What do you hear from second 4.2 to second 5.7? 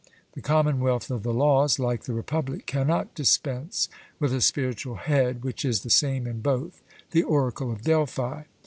a spiritual head, which